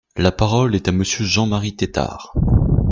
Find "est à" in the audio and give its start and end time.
0.73-0.91